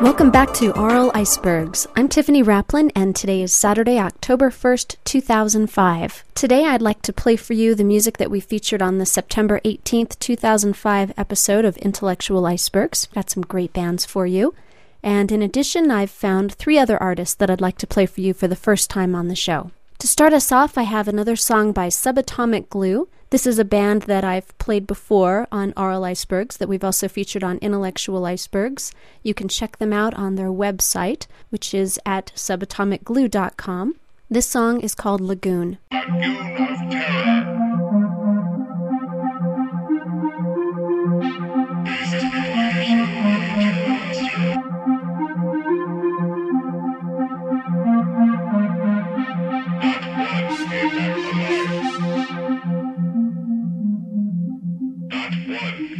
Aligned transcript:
Welcome 0.00 0.30
back 0.30 0.54
to 0.54 0.72
Aural 0.74 1.10
Icebergs. 1.12 1.88
I'm 1.96 2.08
Tiffany 2.08 2.40
Raplin, 2.40 2.92
and 2.94 3.16
today 3.16 3.42
is 3.42 3.52
Saturday, 3.52 3.98
October 3.98 4.48
1st, 4.48 4.94
2005. 5.02 6.24
Today, 6.36 6.66
I'd 6.66 6.80
like 6.80 7.02
to 7.02 7.12
play 7.12 7.34
for 7.34 7.54
you 7.54 7.74
the 7.74 7.82
music 7.82 8.16
that 8.18 8.30
we 8.30 8.38
featured 8.38 8.80
on 8.80 8.98
the 8.98 9.04
September 9.04 9.60
18th, 9.64 10.16
2005 10.20 11.12
episode 11.16 11.64
of 11.64 11.76
Intellectual 11.78 12.46
Icebergs. 12.46 13.06
Got 13.06 13.28
some 13.28 13.42
great 13.42 13.72
bands 13.72 14.04
for 14.04 14.24
you. 14.24 14.54
And 15.02 15.32
in 15.32 15.42
addition, 15.42 15.90
I've 15.90 16.12
found 16.12 16.54
three 16.54 16.78
other 16.78 16.96
artists 17.02 17.34
that 17.34 17.50
I'd 17.50 17.60
like 17.60 17.78
to 17.78 17.86
play 17.88 18.06
for 18.06 18.20
you 18.20 18.32
for 18.32 18.46
the 18.46 18.54
first 18.54 18.88
time 18.88 19.16
on 19.16 19.26
the 19.26 19.34
show. 19.34 19.72
To 19.98 20.06
start 20.06 20.32
us 20.32 20.52
off, 20.52 20.78
I 20.78 20.84
have 20.84 21.08
another 21.08 21.34
song 21.34 21.72
by 21.72 21.88
Subatomic 21.88 22.68
Glue. 22.68 23.08
This 23.30 23.46
is 23.46 23.58
a 23.58 23.64
band 23.64 24.02
that 24.02 24.24
I've 24.24 24.56
played 24.56 24.86
before 24.86 25.46
on 25.52 25.74
Aural 25.76 26.02
Icebergs 26.02 26.56
that 26.56 26.68
we've 26.68 26.82
also 26.82 27.08
featured 27.08 27.44
on 27.44 27.58
Intellectual 27.58 28.24
Icebergs. 28.24 28.90
You 29.22 29.34
can 29.34 29.48
check 29.48 29.76
them 29.76 29.92
out 29.92 30.14
on 30.14 30.36
their 30.36 30.48
website, 30.48 31.26
which 31.50 31.74
is 31.74 32.00
at 32.06 32.32
subatomicglue.com. 32.34 33.96
This 34.30 34.46
song 34.46 34.80
is 34.80 34.94
called 34.94 35.20
Lagoon. 35.20 35.76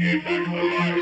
Chop 0.00 0.98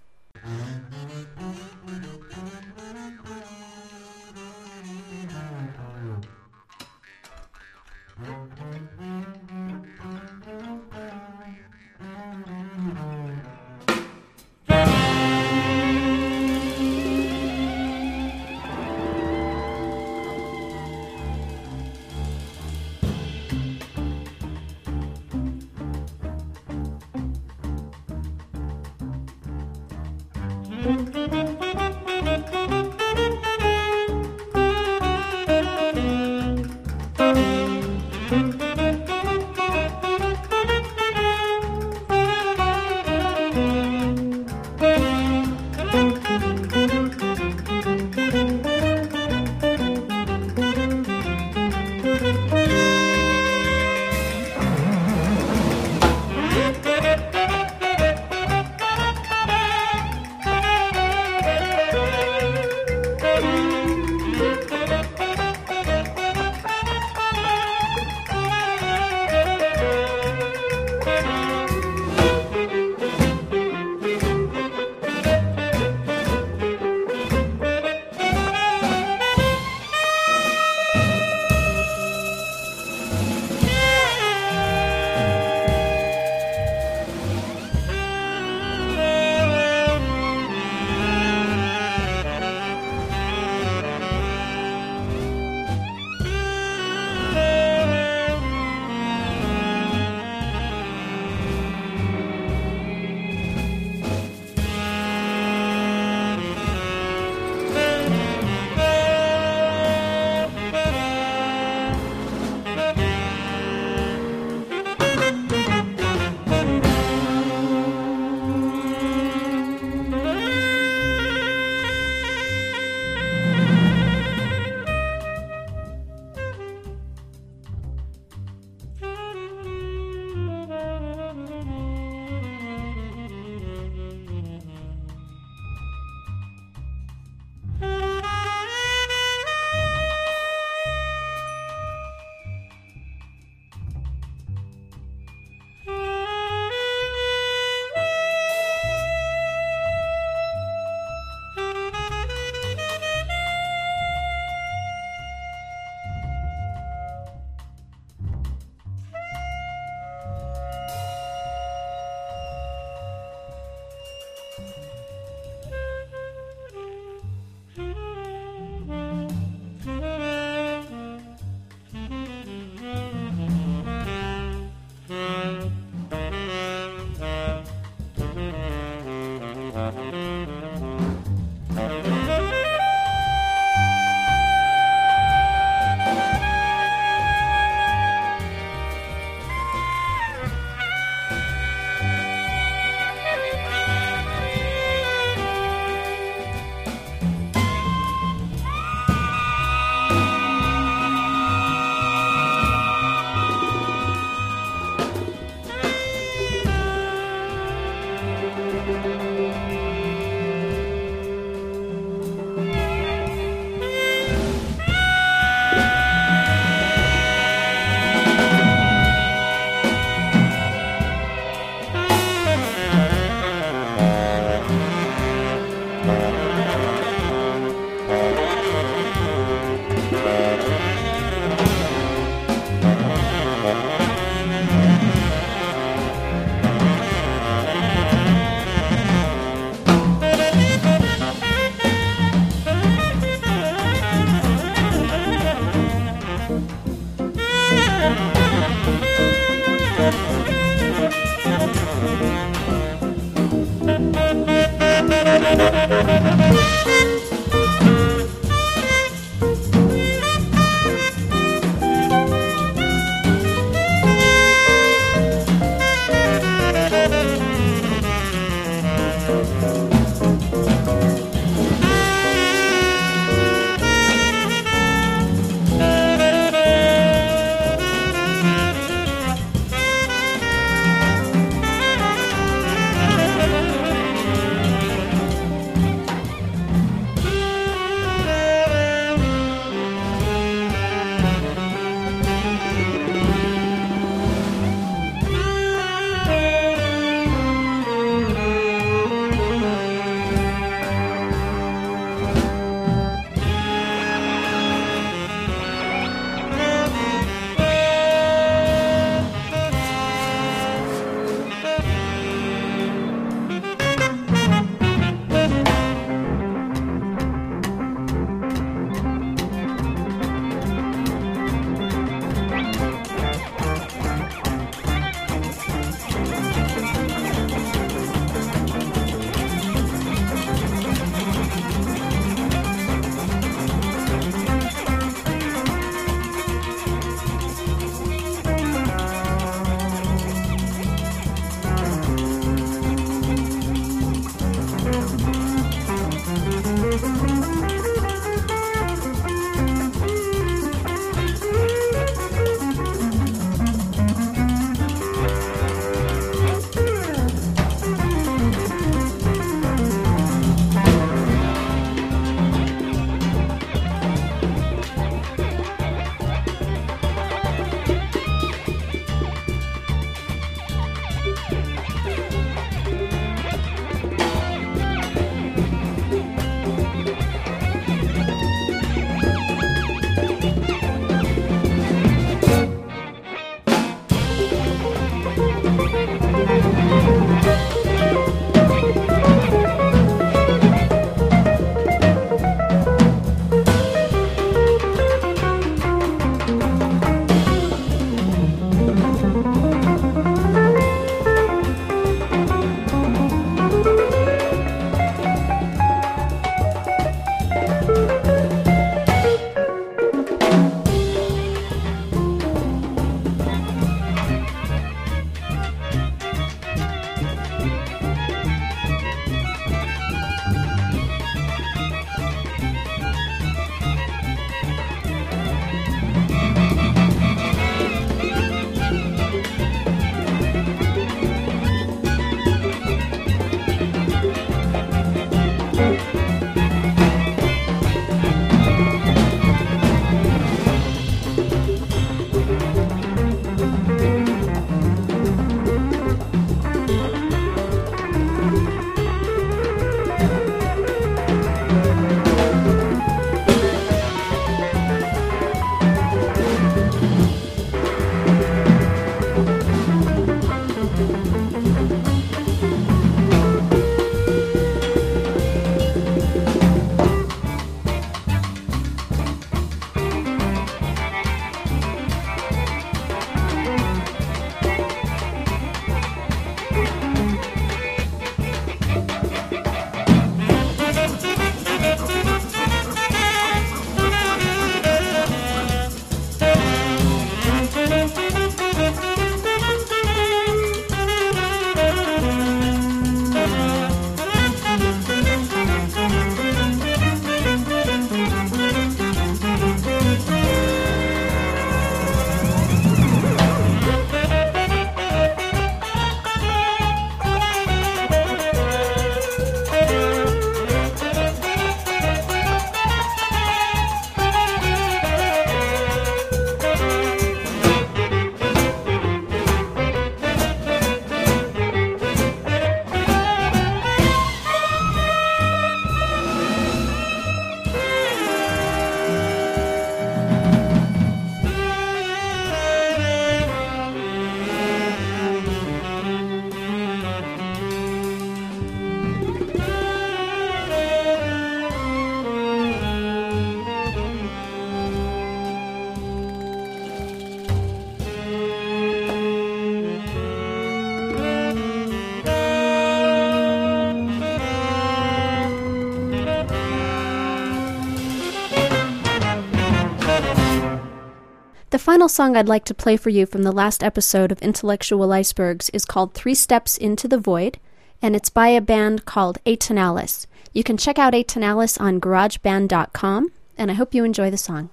Final 562.00 562.07
song 562.07 562.38
I'd 562.38 562.48
like 562.48 562.64
to 562.64 562.74
play 562.74 562.96
for 562.96 563.09
you 563.09 563.25
from 563.25 563.44
the 563.44 563.51
last 563.51 563.83
episode 563.83 564.31
of 564.31 564.42
Intellectual 564.42 565.12
Icebergs 565.12 565.70
is 565.72 565.83
called 565.83 566.14
Three 566.14 566.33
Steps 566.33 566.77
into 566.77 567.09
the 567.09 567.18
Void, 567.18 567.59
and 568.01 568.16
it's 568.16 568.29
by 568.29 568.48
a 568.48 568.62
band 568.62 569.03
called 569.03 569.38
Atonales. 569.46 570.25
You 570.53 570.64
can 570.64 570.77
check 570.77 570.98
out 570.98 571.12
Atonales 571.12 571.77
on 571.77 572.00
garageband.com, 572.00 573.33
and 573.57 573.70
I 573.70 573.74
hope 573.74 573.94
you 573.94 574.05
enjoy 574.05 574.31
the 574.31 574.38
song. 574.38 574.70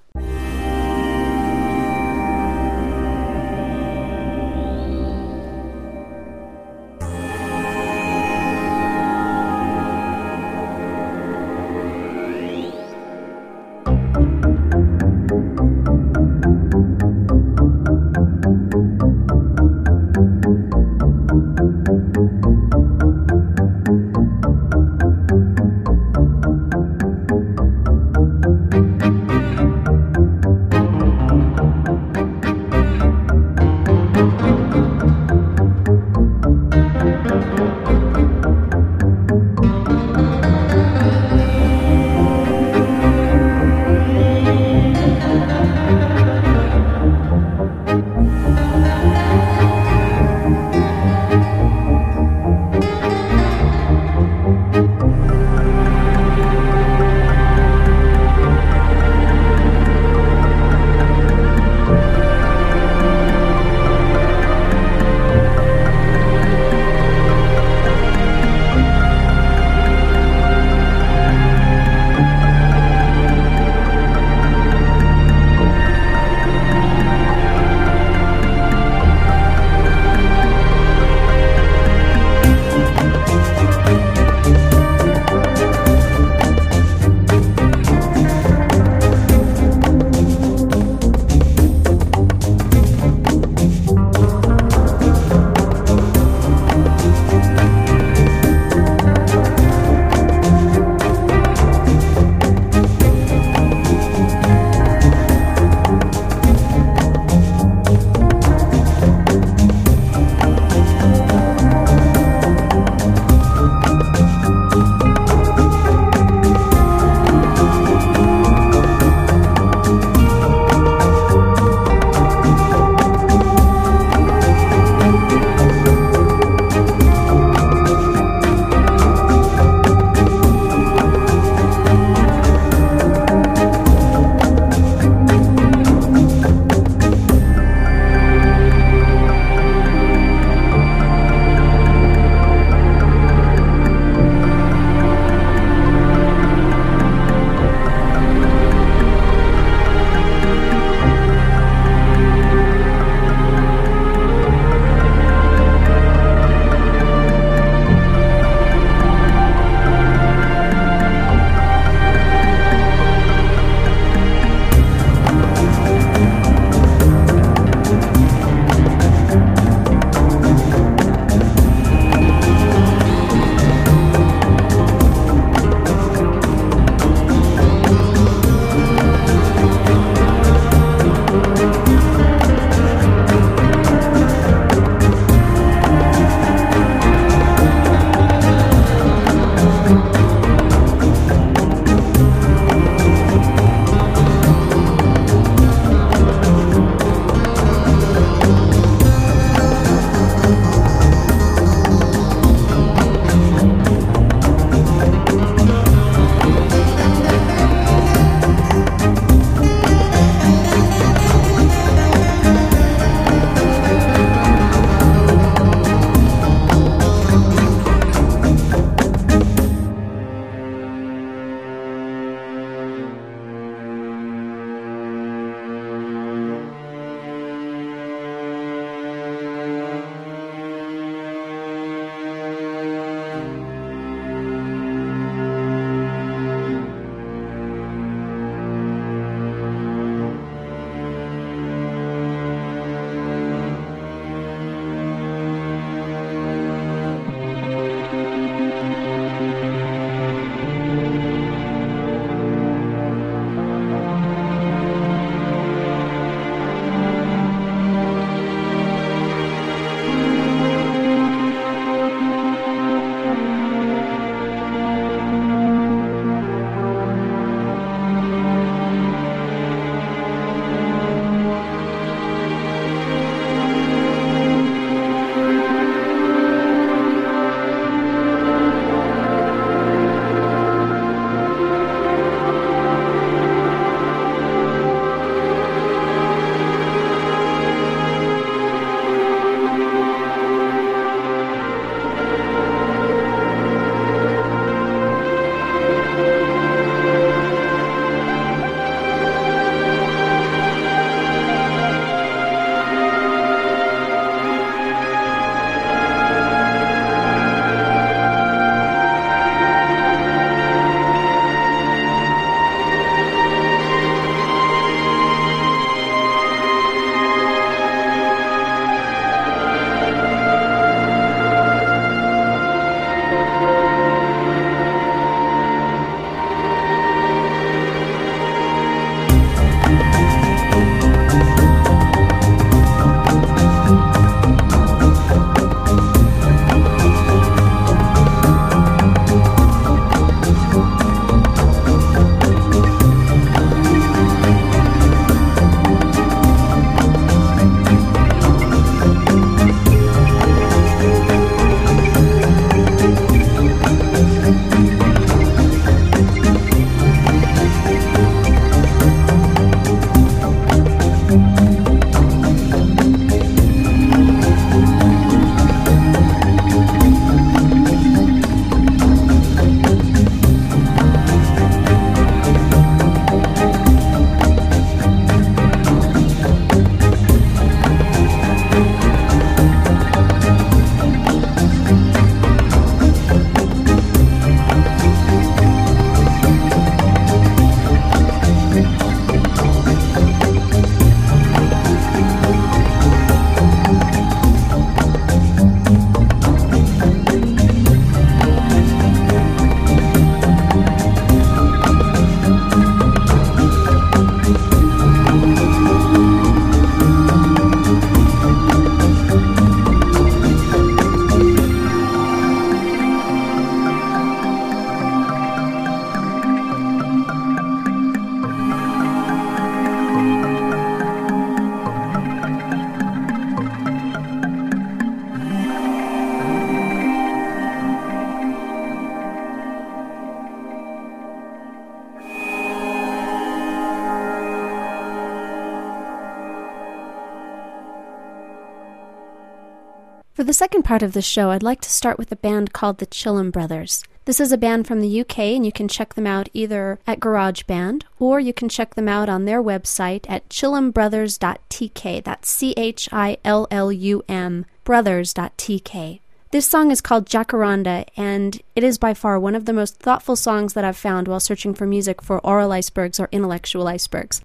Part 440.87 441.03
of 441.03 441.15
the 441.15 441.21
show, 441.21 441.51
I'd 441.51 441.65
like 441.65 441.81
to 441.81 441.91
start 441.91 442.17
with 442.17 442.31
a 442.31 442.37
band 442.37 442.73
called 442.73 442.99
the 442.99 443.09
Chillum 443.09 443.51
Brothers. 443.51 444.05
This 444.25 444.39
is 444.39 444.53
a 444.53 444.57
band 444.57 444.87
from 444.87 445.01
the 445.01 445.21
UK, 445.21 445.41
and 445.41 445.67
you 445.67 445.73
can 445.73 445.89
check 445.89 446.15
them 446.15 446.29
out 446.29 446.49
either 446.53 447.01
at 447.09 447.19
GarageBand 447.19 448.05
or 448.21 448.39
you 448.39 448.53
can 448.53 448.69
check 448.69 448.95
them 448.95 449.09
out 449.09 449.29
on 449.29 449.47
their 449.47 449.61
website 449.61 450.27
at 450.29 450.49
chillumbrothers.tk. 450.49 452.23
That's 452.23 452.49
C 452.49 452.73
H 452.77 453.09
I 453.11 453.37
L 453.45 453.67
L 453.69 453.91
U 453.91 454.23
M 454.29 454.65
brothers.tk. 454.85 456.21
This 456.53 456.69
song 456.69 456.93
is 456.93 457.01
called 457.01 457.27
Jacaranda, 457.27 458.07
and 458.17 458.63
it 458.77 458.85
is 458.85 458.97
by 458.97 459.13
far 459.13 459.41
one 459.41 459.57
of 459.57 459.65
the 459.65 459.73
most 459.73 459.97
thoughtful 459.97 460.37
songs 460.37 460.75
that 460.75 460.85
I've 460.85 460.97
found 460.97 461.27
while 461.27 461.41
searching 461.41 461.75
for 461.75 461.87
music 461.89 462.23
for 462.23 462.41
Aural 462.43 462.71
Icebergs 462.71 463.19
or 463.19 463.29
intellectual 463.33 463.89
icebergs. 463.89 464.41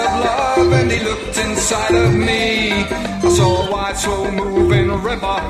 Of 0.00 0.10
love 0.26 0.72
and 0.72 0.90
he 0.90 1.00
looked 1.00 1.36
inside 1.38 1.94
of 1.94 2.12
me. 2.14 2.70
I 3.26 3.28
saw 3.28 3.66
a 3.66 3.70
wide, 3.70 3.96
slow 3.96 4.30
moving 4.30 4.88
river 5.02 5.40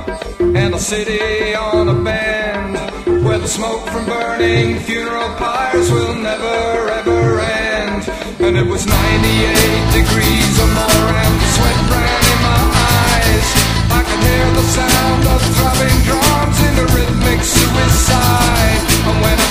and 0.41 0.75
a 0.75 0.79
city 0.79 1.55
on 1.55 1.89
a 1.89 1.95
bend 1.95 2.75
where 3.25 3.39
the 3.39 3.49
smoke 3.49 3.87
from 3.89 4.05
burning 4.07 4.79
funeral 4.81 5.31
pyres 5.37 5.91
will 5.91 6.15
never 6.15 6.91
ever 6.99 7.41
end. 7.41 8.03
And 8.41 8.57
it 8.57 8.67
was 8.67 8.87
98 8.87 9.93
degrees 9.99 10.55
or 10.63 10.71
more 10.79 11.09
and 11.23 11.35
the 11.43 11.49
sweat 11.57 11.79
ran 11.93 12.23
in 12.33 12.39
my 12.49 12.63
eyes. 12.99 13.49
I 13.99 14.01
could 14.07 14.23
hear 14.29 14.49
the 14.59 14.67
sound 14.79 15.23
of 15.35 15.41
throbbing 15.55 15.99
drums 16.09 16.59
in 16.67 16.73
the 16.81 16.87
rhythmic 16.95 17.41
suicide. 17.45 18.81
And 19.09 19.17
when 19.25 19.42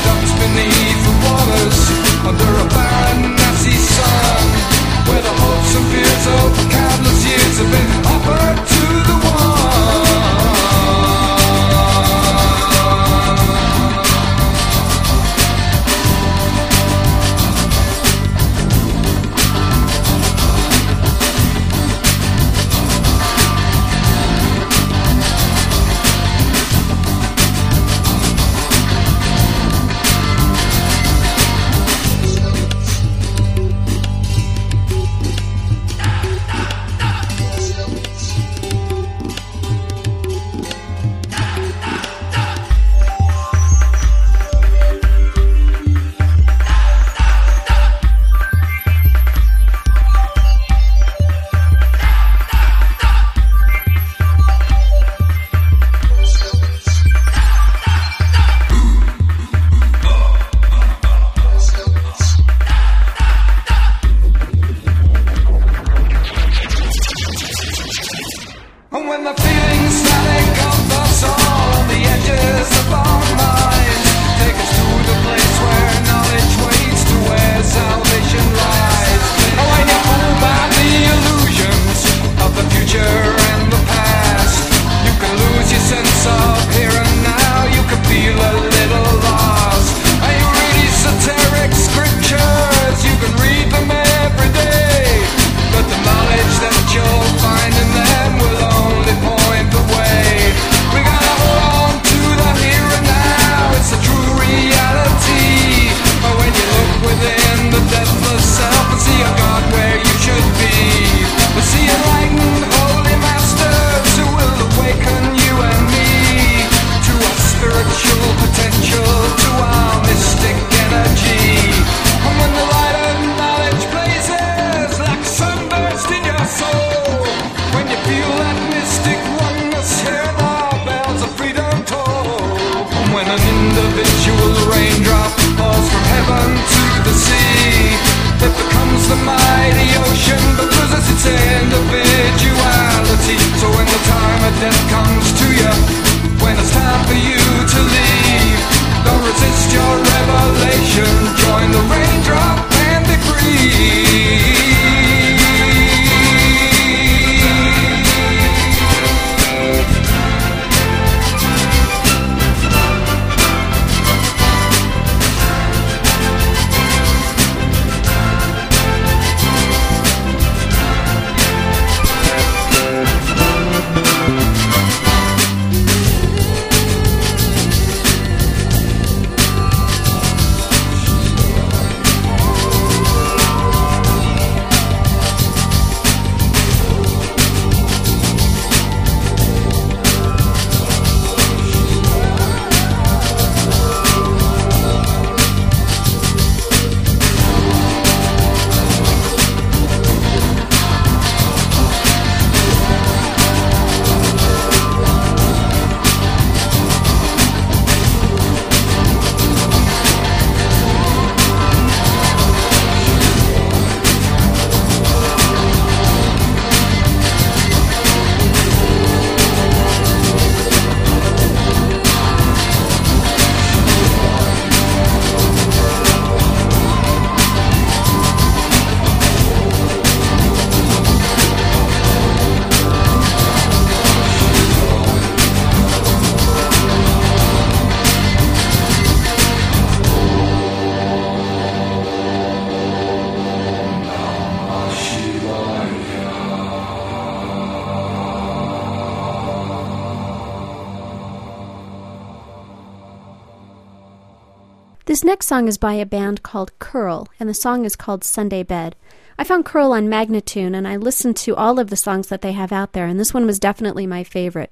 This 255.22 255.28
next 255.28 255.46
song 255.46 255.68
is 255.68 255.78
by 255.78 255.94
a 255.94 256.06
band 256.08 256.42
called 256.42 256.80
Curl, 256.80 257.28
and 257.40 257.48
the 257.48 257.54
song 257.54 257.86
is 257.86 257.96
called 257.96 258.24
Sunday 258.24 258.64
Bed. 258.64 258.96
I 259.38 259.44
found 259.44 259.66
Curl 259.66 259.92
on 259.92 260.10
Magnatune, 260.10 260.74
and 260.74 260.88
I 260.88 260.96
listened 260.96 261.38
to 261.38 261.56
all 261.56 261.78
of 261.78 261.92
the 261.92 261.96
songs 261.96 262.30
that 262.30 262.42
they 262.42 262.54
have 262.54 262.72
out 262.72 262.94
there, 262.94 263.06
and 263.06 263.20
this 263.20 263.32
one 263.32 263.46
was 263.46 263.60
definitely 263.60 264.08
my 264.08 264.24
favorite. 264.24 264.72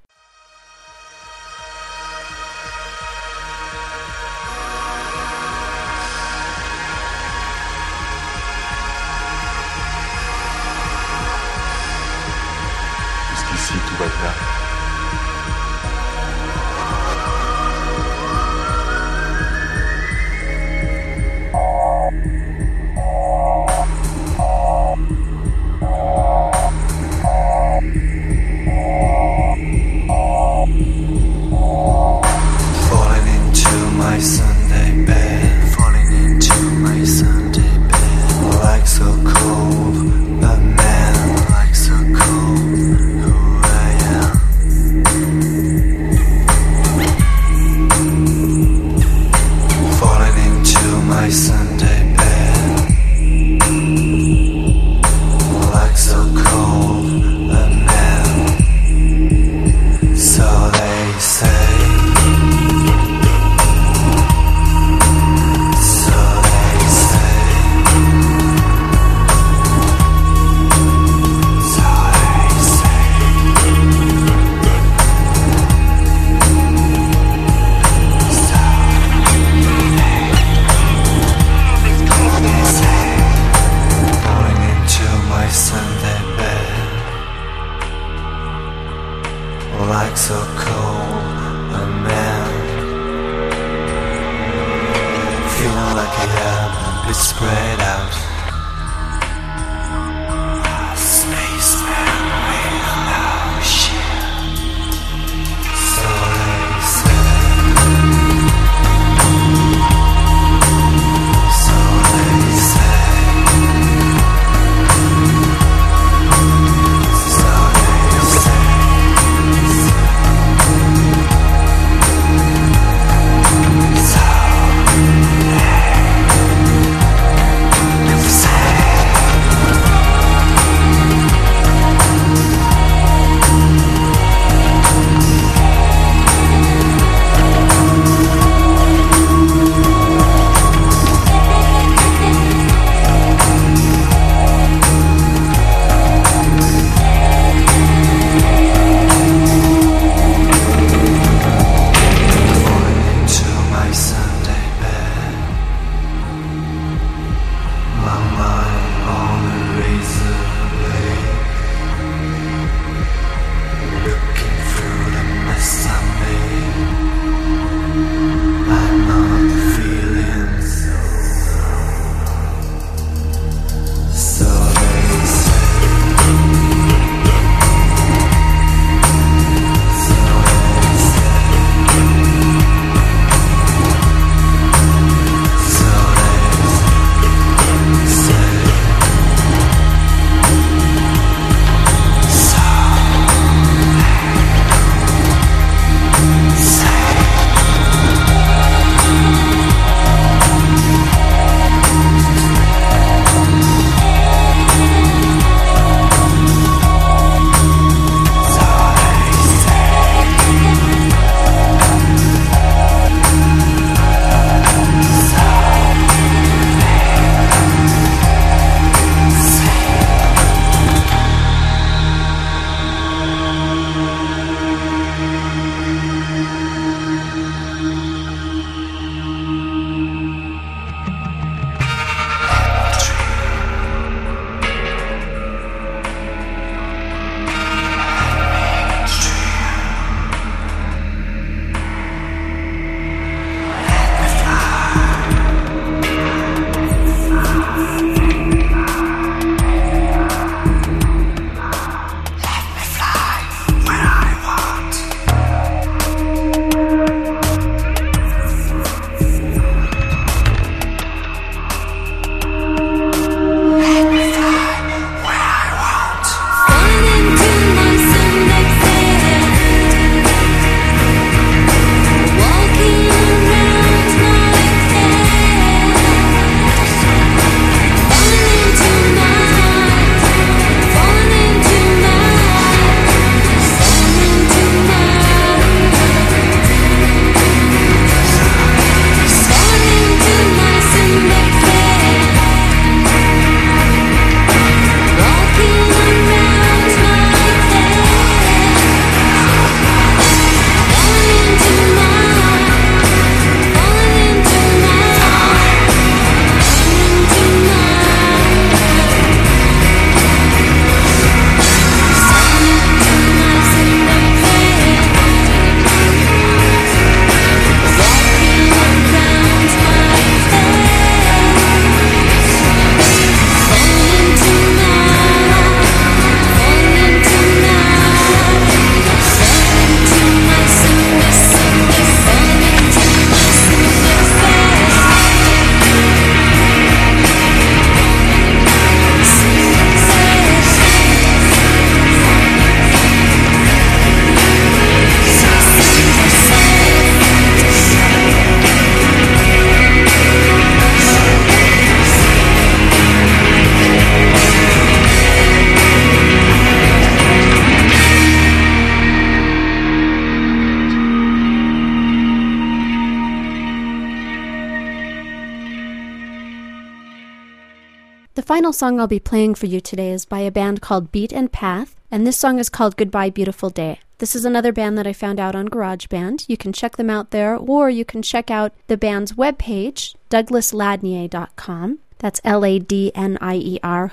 Final 368.69 368.73
song 368.87 368.99
I'll 368.99 369.07
be 369.07 369.19
playing 369.19 369.55
for 369.55 369.65
you 369.65 369.81
today 369.81 370.11
is 370.11 370.25
by 370.25 370.41
a 370.41 370.51
band 370.51 370.79
called 370.79 371.11
Beat 371.11 371.33
and 371.33 371.51
Path, 371.51 371.95
and 372.11 372.27
this 372.27 372.37
song 372.37 372.59
is 372.59 372.69
called 372.69 372.97
Goodbye 372.97 373.31
Beautiful 373.31 373.71
Day. 373.71 373.99
This 374.19 374.35
is 374.35 374.45
another 374.45 374.71
band 374.71 374.95
that 374.95 375.07
I 375.07 375.11
found 375.11 375.39
out 375.39 375.55
on 375.55 375.69
GarageBand. 375.69 376.47
You 376.47 376.55
can 376.55 376.71
check 376.71 376.95
them 376.95 377.09
out 377.09 377.31
there, 377.31 377.55
or 377.55 377.89
you 377.89 378.05
can 378.05 378.21
check 378.21 378.51
out 378.51 378.71
the 378.85 378.95
band's 378.95 379.31
webpage, 379.31 380.13
douglasladnier.com. 380.29 381.97
That's 382.19 382.41
L 382.43 382.63
A 382.63 382.77
D 382.77 383.11
N 383.15 383.39
I 383.41 383.55
E 383.55 383.79
R. 383.81 384.11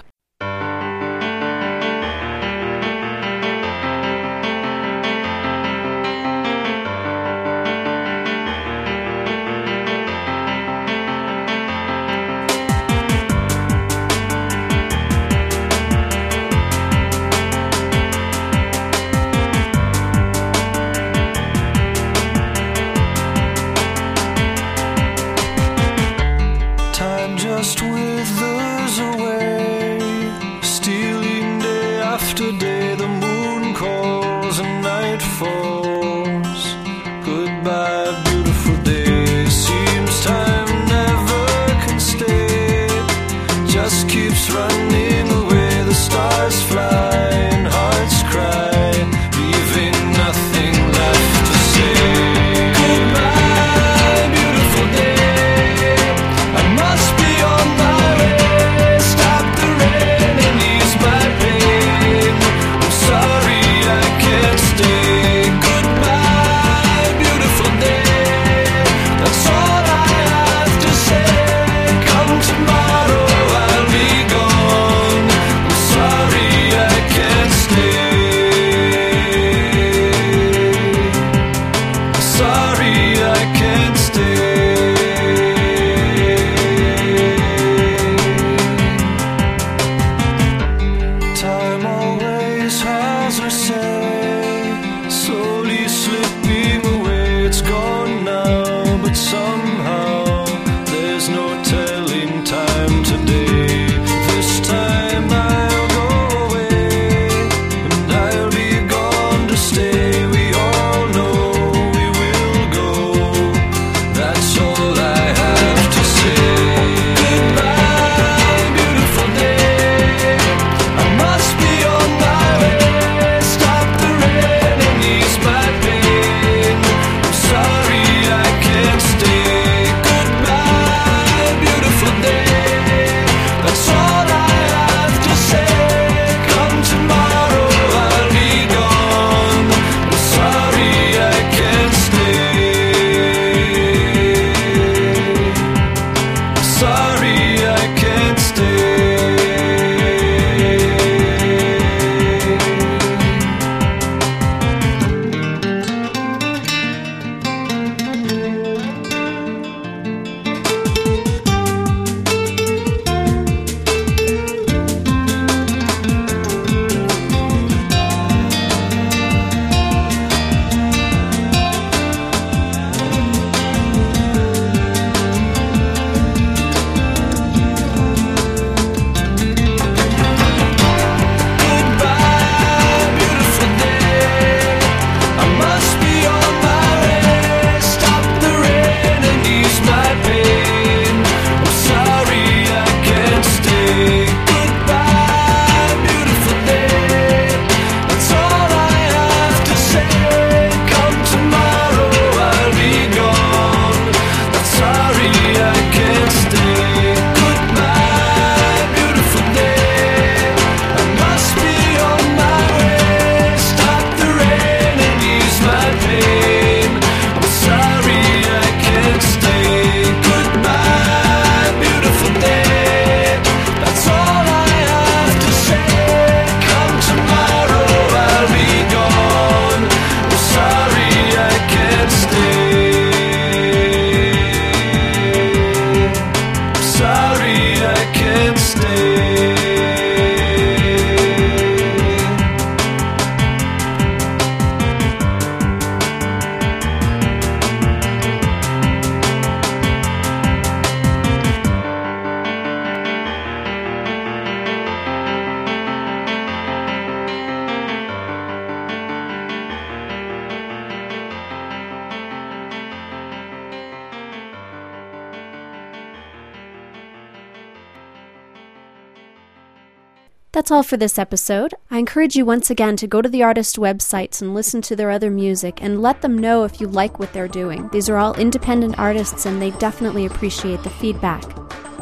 That's 270.56 270.70
all 270.70 270.82
for 270.82 270.96
this 270.96 271.18
episode. 271.18 271.74
I 271.90 271.98
encourage 271.98 272.34
you 272.34 272.46
once 272.46 272.70
again 272.70 272.96
to 272.96 273.06
go 273.06 273.20
to 273.20 273.28
the 273.28 273.42
artist 273.42 273.76
websites 273.76 274.40
and 274.40 274.54
listen 274.54 274.80
to 274.80 274.96
their 274.96 275.10
other 275.10 275.30
music 275.30 275.82
and 275.82 276.00
let 276.00 276.22
them 276.22 276.38
know 276.38 276.64
if 276.64 276.80
you 276.80 276.86
like 276.86 277.18
what 277.18 277.30
they're 277.34 277.46
doing. 277.46 277.90
These 277.92 278.08
are 278.08 278.16
all 278.16 278.32
independent 278.36 278.98
artists 278.98 279.44
and 279.44 279.60
they 279.60 279.72
definitely 279.72 280.24
appreciate 280.24 280.82
the 280.82 280.88
feedback. 280.88 281.44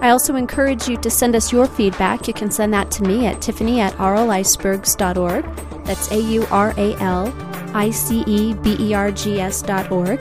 I 0.01 0.11
also 0.11 0.37
encourage 0.37 0.87
you 0.87 0.97
to 0.99 1.11
send 1.11 1.35
us 1.35 1.53
your 1.53 1.67
feedback. 1.67 2.29
You 2.29 2.35
can 2.35 2.53
send 2.53 2.73
that 2.75 2.93
to 2.93 3.03
me 3.03 3.27
at 3.27 3.43
tiffany 3.43 3.81
at 3.81 3.93
auralicebergs.org. 3.95 5.85
That's 5.85 6.13
A 6.13 6.21
U 6.21 6.47
R 6.53 6.75
A 6.77 6.95
L 7.01 7.35
I 7.75 7.91
C 7.91 8.23
E 8.25 8.55
B 8.55 8.77
E 8.79 8.95
R 8.95 9.11
G 9.11 9.41
S 9.41 9.63
dot 9.63 9.91
org. 9.91 10.21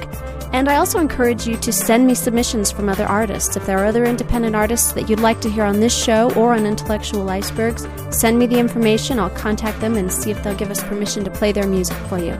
And 0.54 0.70
I 0.70 0.76
also 0.76 1.00
encourage 1.00 1.48
you 1.48 1.58
to 1.58 1.74
send 1.74 2.06
me 2.06 2.14
submissions 2.14 2.72
from 2.72 2.88
other 2.88 3.06
artists. 3.06 3.58
If 3.58 3.66
there 3.66 3.80
are 3.80 3.86
other 3.86 4.06
independent 4.06 4.56
artists 4.56 4.92
that 4.94 5.10
you'd 5.10 5.20
like 5.20 5.42
to 5.42 5.50
hear 5.50 5.64
on 5.64 5.80
this 5.80 5.94
show 5.94 6.32
or 6.36 6.54
on 6.54 6.68
Intellectual 6.68 7.28
Icebergs, 7.28 7.88
send 8.12 8.38
me 8.38 8.46
the 8.46 8.60
information. 8.60 9.18
I'll 9.18 9.32
contact 9.32 9.82
them 9.82 9.98
and 9.98 10.14
see 10.14 10.30
if 10.30 10.44
they'll 10.44 10.56
give 10.56 10.70
us 10.70 10.84
permission 10.84 11.24
to 11.24 11.32
play 11.32 11.52
their 11.52 11.66
music 11.66 11.98
for 12.08 12.20
you. 12.20 12.40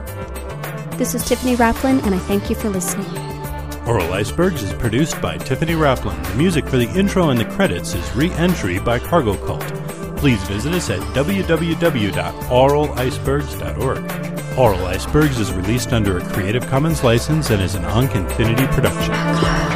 This 0.96 1.16
is 1.16 1.24
Tiffany 1.24 1.56
Raplin, 1.56 2.00
and 2.04 2.14
I 2.14 2.18
thank 2.18 2.48
you 2.48 2.54
for 2.54 2.70
listening. 2.70 3.06
Aural 3.84 4.12
Icebergs 4.12 4.62
is 4.62 4.72
produced 4.74 5.20
by 5.20 5.36
Tiffany 5.36 5.72
Raplin. 5.72 6.24
The 6.28 6.36
music 6.36 6.68
for 6.68 6.76
the 6.76 6.88
intro 6.96 7.30
and 7.30 7.40
the 7.40 7.44
credits 7.46 7.94
is 7.94 8.14
Re 8.14 8.30
Entry 8.34 8.78
by 8.78 9.00
Cargo 9.00 9.36
Cult. 9.44 9.93
Please 10.24 10.42
visit 10.44 10.72
us 10.72 10.88
at 10.88 11.00
www.auralicebergs.org. 11.14 13.98
Aural 14.56 14.86
Icebergs 14.86 15.38
is 15.38 15.52
released 15.52 15.92
under 15.92 16.16
a 16.16 16.24
Creative 16.32 16.66
Commons 16.66 17.04
license 17.04 17.50
and 17.50 17.60
is 17.60 17.74
an 17.74 17.84
Ankh 17.84 18.14
Infinity 18.14 18.66
production. 18.68 19.73